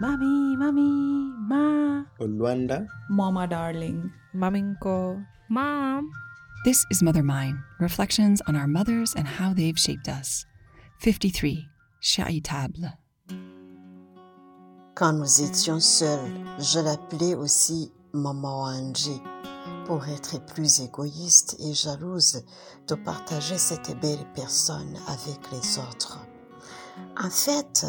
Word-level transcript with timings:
Mommy, 0.00 0.56
mommy, 0.56 1.32
ma. 1.46 2.02
Olwanda, 2.20 2.86
Mama 3.08 3.46
darling. 3.46 4.10
Maminko. 4.34 5.24
Mom. 5.48 6.10
This 6.64 6.84
is 6.90 7.00
Mother 7.00 7.22
Mine 7.22 7.62
Reflections 7.78 8.42
on 8.48 8.56
our 8.56 8.66
mothers 8.66 9.14
and 9.14 9.28
how 9.28 9.54
they've 9.54 9.78
shaped 9.78 10.08
us. 10.08 10.46
53. 10.98 11.68
Charitable. 12.00 12.92
Quand 14.96 15.12
nous 15.12 15.40
étions 15.40 15.80
seuls, 15.80 16.30
je 16.58 16.80
l'appelais 16.80 17.34
aussi 17.34 17.92
Maman 18.12 18.64
Angie 18.64 19.22
pour 19.86 20.04
être 20.08 20.44
plus 20.44 20.80
égoïste 20.80 21.56
et 21.60 21.72
jalouse 21.72 22.42
de 22.88 22.94
partager 22.96 23.58
cette 23.58 23.96
belle 24.00 24.26
personne 24.34 24.96
avec 25.06 25.38
les 25.52 25.78
autres. 25.78 26.18
En 27.16 27.30
fait, 27.30 27.86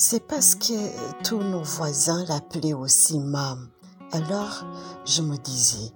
c'est 0.00 0.24
parce 0.28 0.54
que 0.54 1.24
tous 1.24 1.42
nos 1.42 1.64
voisins 1.64 2.24
l'appelaient 2.26 2.72
aussi 2.72 3.18
Mam. 3.18 3.68
Alors, 4.12 4.64
je 5.04 5.22
me 5.22 5.36
disais, 5.36 5.92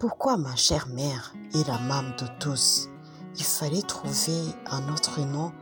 pourquoi 0.00 0.36
ma 0.36 0.56
chère 0.56 0.88
mère 0.88 1.32
est 1.54 1.66
la 1.68 1.78
Mam 1.78 2.12
de 2.18 2.26
tous? 2.40 2.88
Il 3.36 3.44
fallait 3.44 3.82
trouver 3.82 4.36
un 4.66 4.92
autre 4.92 5.20
nom 5.20 5.52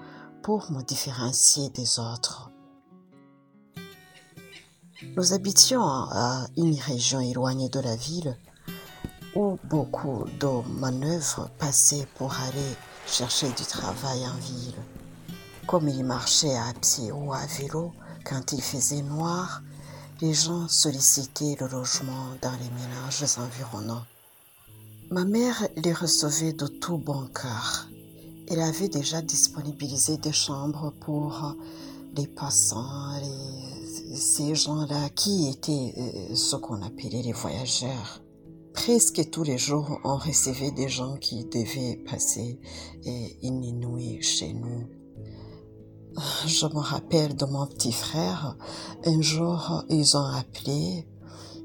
pour 0.43 0.73
me 0.73 0.83
différencier 0.83 1.69
des 1.71 1.99
autres. 1.99 2.51
Nous 5.15 5.35
habitions 5.35 5.85
à 5.85 6.47
une 6.57 6.81
région 6.81 7.21
éloignée 7.21 7.69
de 7.69 7.81
la 7.81 7.97
ville 7.97 8.35
où 9.37 9.59
beaucoup 9.65 10.25
de 10.41 10.81
manœuvres 10.81 11.51
passaient 11.59 12.09
pour 12.15 12.33
aller 12.33 12.77
chercher 13.07 13.49
du 13.49 13.65
travail 13.65 14.27
en 14.27 14.39
ville. 14.39 14.75
Comme 15.67 15.89
ils 15.89 16.05
marchaient 16.05 16.57
à 16.57 16.73
pied 16.81 17.11
ou 17.11 17.33
à 17.33 17.47
vélo 17.59 17.93
quand 18.25 18.53
il 18.53 18.61
faisait 18.61 19.03
noir, 19.03 19.63
les 20.21 20.35
gens 20.35 20.69
sollicitaient 20.69 21.57
le 21.61 21.69
logement 21.69 22.29
dans 22.43 22.53
les 22.53 22.71
ménages 22.71 23.25
environnants. 23.39 24.05
Ma 25.11 25.25
mère 25.25 25.67
les 25.77 25.93
recevait 25.93 26.53
de 26.53 26.67
tout 26.67 26.99
bon 26.99 27.27
cœur. 27.29 27.89
Elle 28.49 28.61
avait 28.61 28.89
déjà 28.89 29.23
disponibilisé 29.23 30.19
des 30.19 30.33
chambres 30.33 30.93
pour 31.01 31.57
les 32.17 32.27
passants, 32.27 33.19
ces 34.15 34.55
gens-là 34.55 35.09
qui 35.11 35.49
étaient 35.49 35.95
euh, 35.97 36.35
ce 36.35 36.57
qu'on 36.57 36.83
appelait 36.83 37.23
les 37.23 37.33
voyageurs. 37.33 38.21
Presque 38.73 39.31
tous 39.31 39.45
les 39.45 39.59
jours, 39.59 40.01
on 40.05 40.17
recevait 40.17 40.73
des 40.73 40.89
gens 40.89 41.17
qui 41.17 41.45
devaient 41.45 41.97
passer 42.07 42.61
une 43.43 43.61
nuit 43.79 44.21
chez 44.21 44.53
nous. 44.53 44.89
Je 46.47 46.67
me 46.67 46.79
rappelle 46.79 47.35
de 47.35 47.45
mon 47.45 47.67
petit 47.67 47.93
frère. 47.93 48.57
Un 49.05 49.21
jour, 49.21 49.85
ils 49.89 50.17
ont 50.17 50.27
appelé. 50.27 51.09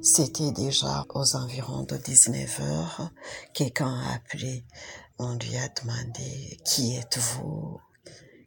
C'était 0.02 0.52
déjà 0.52 1.06
aux 1.14 1.36
environs 1.36 1.83
de 1.83 1.97
19 1.97 2.59
heures. 2.61 3.09
Quelqu'un 3.53 3.94
a 3.94 4.16
appelé. 4.16 4.66
On 5.19 5.33
lui 5.36 5.56
a 5.58 5.67
demandé 5.81 6.58
qui 6.66 6.95
êtes-vous? 6.95 7.80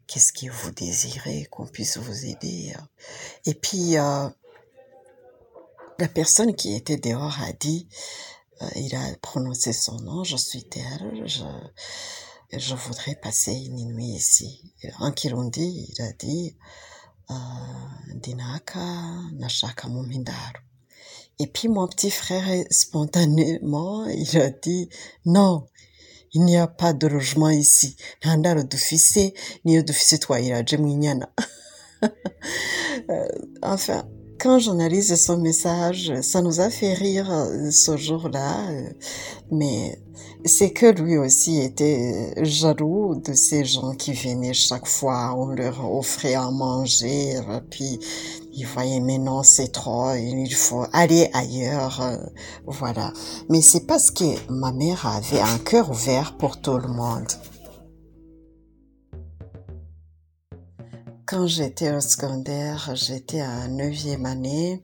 Qu'est-ce 0.07 0.33
que 0.33 0.51
vous 0.51 0.71
désirez 0.71 1.45
qu'on 1.49 1.67
puisse 1.67 1.97
vous 1.97 2.25
aider? 2.25 2.73
Et 3.45 3.53
puis, 3.53 3.97
euh, 3.97 4.27
la 5.99 6.07
personne 6.07 6.53
qui 6.55 6.75
était 6.75 6.97
dehors 6.97 7.37
a 7.41 7.53
dit, 7.53 7.87
euh, 8.61 8.69
il 8.75 8.93
a 8.95 9.15
prononcé 9.21 9.71
son 9.71 9.97
nom, 10.01 10.23
je 10.23 10.35
suis 10.35 10.63
tel, 10.63 11.23
je, 11.25 11.43
je 12.57 12.75
voudrais 12.75 13.15
passer 13.15 13.51
une 13.53 13.93
nuit 13.93 14.15
ici. 14.15 14.73
En 14.99 15.11
Kirundi, 15.11 15.87
il 15.89 16.01
a 16.01 16.11
dit, 16.13 16.55
euh, 17.31 17.33
Dinaka 18.15 18.79
Nashaka 19.33 19.87
Mumindaro. 19.87 20.59
Et 21.39 21.47
puis 21.47 21.67
mon 21.67 21.87
petit 21.87 22.11
frère, 22.11 22.63
spontanément, 22.69 24.05
il 24.05 24.37
a 24.37 24.49
dit, 24.49 24.89
non, 25.25 25.67
il 26.33 26.43
n'y 26.45 26.57
a 26.57 26.67
pas 26.67 26.93
de 26.93 27.07
logement 27.07 27.49
ici. 27.49 27.95
Nta 28.21 28.37
ndaro 28.37 28.63
dufise, 28.63 29.33
niyo 29.65 29.81
dufise 29.83 30.17
twayiraje 30.19 30.77
mwinyana. 30.77 31.29
Euh, 33.09 33.27
enfin, 33.61 34.07
quand 34.43 34.59
j'analyse 34.59 35.15
son 35.15 35.37
message, 35.37 36.11
ça 36.21 36.41
nous 36.41 36.59
a 36.59 36.69
fait 36.69 36.93
rire 36.93 37.31
euh, 37.31 37.71
ce 37.71 37.95
jour-là, 37.95 38.69
euh, 38.71 38.89
mais 39.51 39.97
c'est 40.43 40.71
que 40.71 40.87
lui 40.87 41.17
aussi 41.17 41.61
était 41.61 42.33
jaloux 42.43 43.15
de 43.15 43.31
ces 43.31 43.63
gens 43.63 43.93
qui 43.93 44.11
venaient 44.11 44.53
chaque 44.53 44.85
fois, 44.85 45.33
on 45.37 45.47
leur 45.47 45.89
offrait 45.89 46.35
à 46.35 46.51
manger, 46.51 47.37
euh, 47.37 47.61
puis 47.69 47.99
il 48.51 48.67
voyait 48.67 48.99
mais 48.99 49.17
non 49.17 49.43
c'est 49.43 49.71
trop, 49.71 50.13
il 50.13 50.53
faut 50.53 50.83
aller 50.91 51.29
ailleurs, 51.31 52.01
euh, 52.01 52.17
voilà. 52.67 53.13
Mais 53.47 53.61
c'est 53.61 53.87
parce 53.87 54.11
que 54.11 54.25
ma 54.51 54.73
mère 54.73 55.07
avait 55.07 55.39
un 55.39 55.57
cœur 55.59 55.89
ouvert 55.89 56.35
pour 56.35 56.59
tout 56.59 56.77
le 56.77 56.89
monde. 56.89 57.27
Quand 61.33 61.47
j'étais 61.47 61.91
au 61.91 61.99
secondaire, 61.99 62.91
j'étais 62.93 63.41
à 63.41 63.67
neuvième 63.67 64.27
année, 64.27 64.83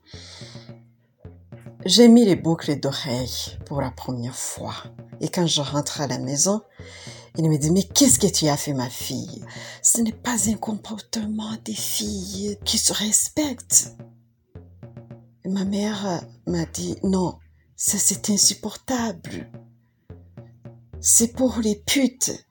j'ai 1.86 2.08
mis 2.08 2.24
les 2.24 2.34
boucles 2.34 2.80
d'oreilles 2.80 3.56
pour 3.66 3.80
la 3.80 3.92
première 3.92 4.34
fois. 4.34 4.74
Et 5.20 5.28
quand 5.28 5.46
je 5.46 5.60
rentre 5.60 6.00
à 6.00 6.08
la 6.08 6.18
maison, 6.18 6.60
il 7.38 7.48
me 7.48 7.56
dit, 7.56 7.70
mais 7.70 7.84
qu'est-ce 7.84 8.18
que 8.18 8.26
tu 8.26 8.48
as 8.48 8.56
fait, 8.56 8.72
ma 8.72 8.90
fille? 8.90 9.44
Ce 9.80 10.00
n'est 10.00 10.10
pas 10.10 10.48
un 10.48 10.54
comportement 10.54 11.56
des 11.64 11.72
filles 11.72 12.58
qui 12.64 12.78
se 12.78 12.92
respectent. 12.92 13.94
Et 15.44 15.48
ma 15.50 15.64
mère 15.64 16.24
m'a 16.48 16.64
dit, 16.64 16.96
non, 17.04 17.38
ça 17.76 17.96
c'est 17.96 18.28
insupportable. 18.28 19.48
C'est 21.00 21.32
pour 21.32 21.60
les 21.60 21.76
putes. 21.76 22.44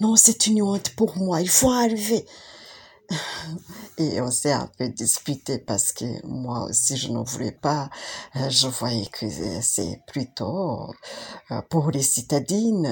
Non, 0.00 0.16
c'est 0.16 0.48
une 0.48 0.62
honte 0.62 0.90
pour 0.96 1.16
moi. 1.16 1.40
Il 1.40 1.48
faut 1.48 1.70
enlever. 1.70 2.26
Et 3.98 4.20
on 4.20 4.30
s'est 4.30 4.52
un 4.52 4.70
peu 4.78 4.88
disputé 4.88 5.58
parce 5.58 5.92
que 5.92 6.04
moi 6.26 6.64
aussi 6.68 6.96
je 6.96 7.10
ne 7.10 7.18
voulais 7.18 7.52
pas. 7.52 7.90
Euh, 8.36 8.48
Je 8.48 8.68
voyais 8.68 9.06
que 9.06 9.26
c'est 9.60 10.00
plutôt 10.06 10.90
euh, 11.50 11.60
pour 11.68 11.90
les 11.90 12.02
citadines. 12.02 12.88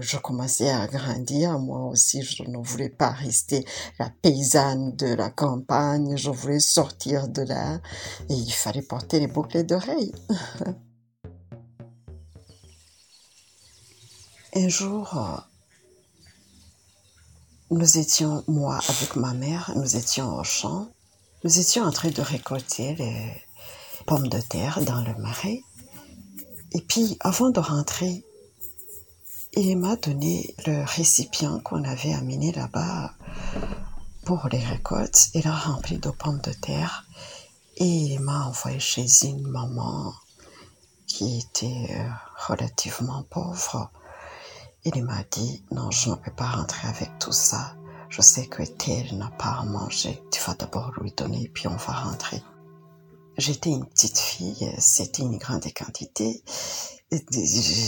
Je 0.00 0.16
commençais 0.18 0.70
à 0.70 0.86
grandir. 0.86 1.58
Moi 1.58 1.86
aussi 1.86 2.22
je 2.22 2.42
ne 2.44 2.58
voulais 2.58 2.88
pas 2.88 3.10
rester 3.10 3.64
la 3.98 4.10
paysanne 4.22 4.96
de 4.96 5.14
la 5.14 5.30
campagne. 5.30 6.16
Je 6.16 6.30
voulais 6.30 6.60
sortir 6.60 7.28
de 7.28 7.42
là. 7.42 7.80
Et 8.28 8.34
il 8.34 8.52
fallait 8.52 8.82
porter 8.82 9.20
les 9.20 9.28
boucles 9.28 9.64
d'oreilles. 9.64 10.12
Un 14.54 14.68
jour, 14.68 15.16
euh, 15.16 15.36
nous 17.70 17.98
étions, 17.98 18.44
moi 18.48 18.78
avec 18.88 19.16
ma 19.16 19.34
mère, 19.34 19.72
nous 19.76 19.96
étions 19.96 20.34
au 20.36 20.44
champ. 20.44 20.88
Nous 21.44 21.58
étions 21.58 21.84
en 21.84 21.90
train 21.90 22.10
de 22.10 22.22
récolter 22.22 22.94
les 22.94 23.42
pommes 24.06 24.28
de 24.28 24.40
terre 24.40 24.80
dans 24.82 25.02
le 25.02 25.14
marais. 25.16 25.62
Et 26.72 26.80
puis, 26.80 27.16
avant 27.20 27.50
de 27.50 27.60
rentrer, 27.60 28.24
il 29.54 29.76
m'a 29.76 29.96
donné 29.96 30.54
le 30.66 30.84
récipient 30.84 31.60
qu'on 31.60 31.84
avait 31.84 32.14
amené 32.14 32.52
là-bas 32.52 33.12
pour 34.24 34.48
les 34.50 34.64
récoltes. 34.64 35.28
Il 35.34 35.46
a 35.46 35.54
rempli 35.54 35.98
de 35.98 36.10
pommes 36.10 36.40
de 36.40 36.52
terre 36.52 37.06
et 37.76 37.86
il 37.86 38.20
m'a 38.20 38.46
envoyé 38.46 38.80
chez 38.80 39.06
une 39.24 39.46
maman 39.46 40.12
qui 41.06 41.38
était 41.38 41.86
euh, 41.90 42.08
relativement 42.46 43.22
pauvre. 43.30 43.90
Il 44.84 45.04
m'a 45.04 45.22
dit, 45.30 45.64
non, 45.72 45.90
je 45.90 46.10
ne 46.10 46.14
peux 46.14 46.30
pas 46.30 46.50
rentrer 46.50 46.88
avec 46.88 47.18
tout 47.18 47.32
ça. 47.32 47.74
Je 48.08 48.22
sais 48.22 48.46
que 48.46 48.62
tel 48.62 49.18
n'a 49.18 49.30
pas 49.30 49.58
à 49.60 49.64
manger. 49.64 50.22
Tu 50.30 50.40
vas 50.42 50.54
d'abord 50.54 50.92
lui 51.00 51.12
donner, 51.12 51.50
puis 51.52 51.66
on 51.66 51.76
va 51.76 51.92
rentrer. 51.92 52.42
J'étais 53.36 53.70
une 53.70 53.86
petite 53.86 54.18
fille, 54.18 54.72
c'était 54.78 55.22
une 55.22 55.38
grande 55.38 55.66
quantité. 55.76 56.42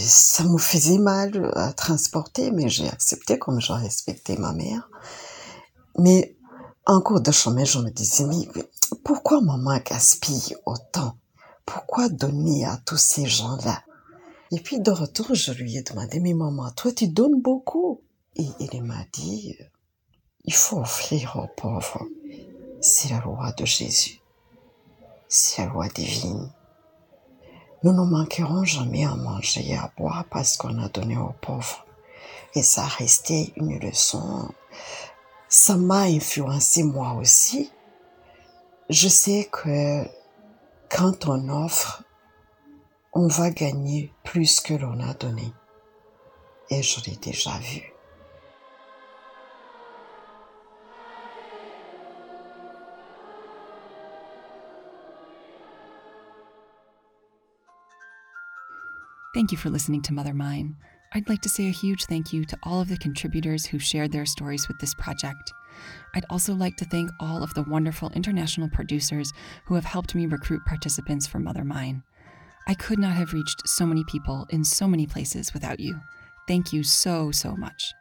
Ça 0.07 0.45
me 0.45 0.59
faisait 0.59 0.99
mal 0.99 1.51
à 1.57 1.73
transporter, 1.73 2.51
mais 2.51 2.69
j'ai 2.69 2.89
accepté 2.89 3.39
comme 3.39 3.61
je 3.61 3.73
respectais 3.73 4.37
ma 4.37 4.53
mère. 4.53 4.89
Mais 5.99 6.37
en 6.87 7.01
cours 7.01 7.21
de 7.21 7.33
chemin, 7.33 7.65
je 7.65 7.79
me 7.79 7.91
disais, 7.91 8.25
mais 8.25 8.49
pourquoi 9.05 9.41
maman 9.41 9.79
gaspille 9.79 10.57
autant? 10.67 11.17
Pourquoi 11.65 12.09
donner 12.09 12.65
à 12.65 12.77
tous 12.85 12.99
ces 12.99 13.27
gens-là? 13.27 13.83
Et 14.53 14.61
puis 14.61 14.81
de 14.81 14.91
retour, 14.91 15.35
je 15.35 15.53
lui 15.53 15.77
ai 15.77 15.83
demandé, 15.83 16.19
mais 16.19 16.35
maman, 16.35 16.71
toi 16.73 16.93
tu 16.93 17.09
donnes 17.09 17.41
beaucoup. 17.41 18.03
Et 18.37 18.47
il 18.73 18.83
m'a 18.83 19.05
dit, 19.13 19.57
il 20.45 20.55
faut 20.55 20.79
offrir 20.79 21.37
aux 21.37 21.49
pauvres. 21.61 22.07
C'est 22.81 23.11
la 23.11 23.21
loi 23.21 23.53
de 23.53 23.65
Jésus. 23.65 24.21
C'est 25.29 25.63
la 25.63 25.69
loi 25.69 25.89
divine. 25.89 26.51
Nous 27.83 27.93
ne 27.93 28.03
manquerons 28.03 28.65
jamais 28.65 29.05
à 29.05 29.15
manger 29.15 29.71
et 29.71 29.77
à 29.77 29.93
boire 29.97 30.25
parce 30.31 30.57
qu'on 30.57 30.83
a 30.83 30.89
donné 30.89 31.17
aux 31.17 31.35
pauvres. 31.41 31.87
Et 32.55 32.63
ça 32.63 32.83
a 32.83 32.89
resté 32.89 33.53
une 33.57 33.79
leçon. 33.79 34.49
Ça 35.49 35.77
m'a 35.77 36.03
influencé 36.03 36.83
moi 36.83 37.15
aussi. 37.15 37.71
je 38.89 39.09
sais 39.09 39.49
que 39.53 40.05
quand 40.89 41.29
on 41.29 41.49
offre, 41.49 42.03
on 43.13 43.29
va 43.29 43.51
gagner 43.51 44.13
plus 44.25 44.61
que 44.61 44.75
l'on 44.75 45.01
a 45.01 45.15
donné. 45.15 45.53
Et 46.71 46.83
je 46.83 47.01
l'ai 47.07 47.17
déjà 47.17 47.59
vu. 47.59 47.83
Thank 59.35 59.53
you 59.53 59.59
for 59.59 59.71
listening 59.71 60.03
to 60.03 60.13
Mother 60.13 60.35
Mine. 60.35 60.77
I'd 61.13 61.29
like 61.29 61.41
to 61.43 61.49
say 61.49 61.67
a 61.67 61.73
huge 61.73 62.05
thank 62.05 62.33
you 62.33 62.45
to 62.45 62.59
all 62.63 62.81
of 62.81 62.89
the 62.89 62.97
contributors 62.97 63.65
who 63.67 63.79
shared 63.79 64.13
their 64.13 64.27
stories 64.27 64.69
with 64.69 64.79
this 64.79 64.95
project. 64.95 65.53
I'd 66.15 66.27
also 66.31 66.55
like 66.55 66.77
to 66.77 66.85
thank 66.85 67.11
all 67.21 67.43
of 67.43 67.55
the 67.55 67.63
wonderful 67.63 68.11
international 68.11 68.69
producers 68.69 69.33
who 69.65 69.75
have 69.75 69.85
helped 69.85 70.15
me 70.15 70.27
recruit 70.27 70.65
participants 70.67 71.27
for 71.27 71.39
Mother 71.39 71.65
Mine. 71.65 72.03
I 72.67 72.75
could 72.75 72.99
not 72.99 73.13
have 73.13 73.33
reached 73.33 73.69
so 73.69 73.87
many 73.87 74.05
people 74.05 74.47
in 74.51 74.65
so 74.65 74.87
many 74.87 75.07
places 75.07 75.53
without 75.53 75.81
you. 75.81 76.01
Thank 76.47 76.73
you 76.73 76.83
so, 76.83 77.31
so 77.31 77.57
much. 77.57 77.93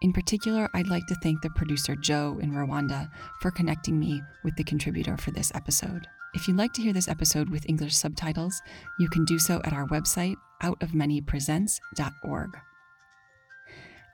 In 0.00 0.12
particular, 0.12 0.68
I'd 0.74 0.88
like 0.88 1.06
to 1.08 1.16
thank 1.16 1.42
the 1.42 1.50
producer 1.50 1.96
Joe 1.96 2.38
in 2.40 2.52
Rwanda 2.52 3.08
for 3.40 3.50
connecting 3.50 3.98
me 3.98 4.22
with 4.44 4.54
the 4.56 4.64
contributor 4.64 5.16
for 5.16 5.32
this 5.32 5.50
episode. 5.54 6.06
If 6.34 6.46
you'd 6.46 6.56
like 6.56 6.72
to 6.74 6.82
hear 6.82 6.92
this 6.92 7.08
episode 7.08 7.48
with 7.50 7.68
English 7.68 7.96
subtitles, 7.96 8.62
you 8.98 9.08
can 9.08 9.24
do 9.24 9.38
so 9.38 9.60
at 9.64 9.72
our 9.72 9.86
website, 9.88 10.36
outofmanypresents.org. 10.62 12.50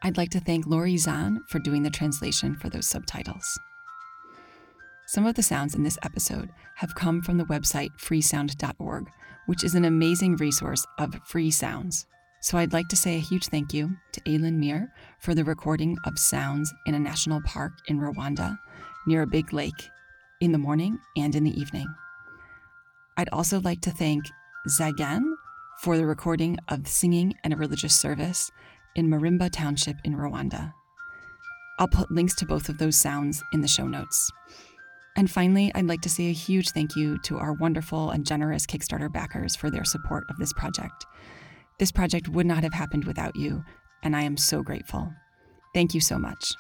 I'd 0.03 0.17
like 0.17 0.31
to 0.31 0.41
thank 0.41 0.67
Lori 0.67 0.97
Zahn 0.97 1.41
for 1.49 1.59
doing 1.59 1.83
the 1.83 1.91
translation 1.91 2.57
for 2.57 2.69
those 2.69 2.89
subtitles. 2.89 3.59
Some 5.15 5.27
of 5.27 5.37
the 5.37 5.45
sounds 5.45 5.77
in 5.77 5.85
this 5.85 5.97
episode 6.03 6.51
have 6.75 6.97
come 6.97 7.23
from 7.23 7.39
the 7.39 7.45
website 7.45 7.91
freesound.org, 8.01 9.09
which 9.47 9.63
is 9.63 9.77
an 9.77 9.85
amazing 9.85 10.35
resource 10.39 10.85
of 10.99 11.15
free 11.25 11.53
sounds. 11.53 12.05
So 12.41 12.59
I'd 12.59 12.73
like 12.73 12.89
to 12.89 12.97
say 12.97 13.15
a 13.15 13.21
huge 13.21 13.47
thank 13.47 13.73
you 13.73 13.97
to 14.11 14.21
Aylin 14.23 14.55
Mir 14.55 14.93
for 15.21 15.33
the 15.33 15.45
recording 15.45 15.97
of 16.05 16.19
sounds 16.19 16.75
in 16.87 16.97
a 16.97 16.99
national 16.99 17.41
park 17.43 17.75
in 17.87 18.01
Rwanda 18.01 18.59
near 19.07 19.23
a 19.23 19.27
big 19.29 19.53
lake 19.53 19.89
in 20.41 20.51
the 20.51 20.59
morning 20.59 20.99
and 21.17 21.37
in 21.37 21.45
the 21.45 21.61
evening. 21.61 21.87
I'd 23.17 23.29
also 23.29 23.61
like 23.61 23.83
to 23.83 23.93
thank 23.93 24.25
Zagan 24.69 25.23
for 25.79 25.97
the 25.97 26.07
recording 26.07 26.59
of 26.71 26.89
singing 26.89 27.35
and 27.45 27.53
a 27.53 27.57
religious 27.57 27.95
service 27.95 28.51
in 28.97 29.09
Marimba 29.09 29.53
Township 29.53 29.99
in 30.03 30.17
Rwanda. 30.17 30.73
I'll 31.79 31.87
put 31.87 32.11
links 32.11 32.35
to 32.37 32.47
both 32.47 32.69
of 32.69 32.79
those 32.79 32.97
sounds 32.97 33.45
in 33.53 33.61
the 33.61 33.69
show 33.69 33.87
notes. 33.87 34.29
And 35.17 35.31
finally, 35.31 35.71
I'd 35.75 35.87
like 35.87 36.01
to 36.03 36.11
say 36.11 36.29
a 36.29 36.33
huge 36.33 36.71
thank 36.71 36.97
you 36.97 37.19
to 37.25 37.39
our 37.39 37.53
wonderful 37.53 38.11
and 38.11 38.27
generous 38.27 38.67
Kickstarter 38.67 39.13
backers 39.13 39.55
for 39.55 39.71
their 39.71 39.85
support 39.85 40.25
of 40.29 40.39
this 40.39 40.53
project. 40.53 41.07
This 41.79 41.93
project 41.93 42.29
would 42.29 42.47
not 42.47 42.65
have 42.65 42.75
happened 42.75 43.05
without 43.05 43.37
you, 43.37 43.65
and 44.03 44.17
I 44.17 44.23
am 44.23 44.37
so 44.37 44.63
grateful. 44.63 45.13
Thank 45.73 45.95
you 45.95 46.01
so 46.01 46.19
much. 46.19 46.53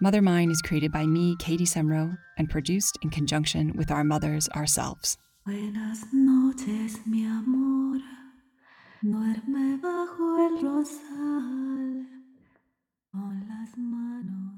Mother 0.00 0.20
Mine 0.22 0.50
is 0.50 0.60
created 0.60 0.92
by 0.92 1.06
me, 1.06 1.36
Katie 1.38 1.64
Semro, 1.64 2.16
and 2.36 2.50
produced 2.50 2.98
in 3.02 3.10
conjunction 3.10 3.72
with 3.74 3.90
our 3.90 4.04
mothers 4.04 4.48
ourselves. 4.50 5.16
Buenas 5.46 6.04
noches, 6.12 6.98
mi 7.06 7.24
amor. 7.24 8.00
Duerme 9.02 9.78
bajo 9.80 10.38
el 10.38 10.62
rosal 10.62 12.06
con 13.12 13.46
las 13.48 13.76
manos 13.76 14.53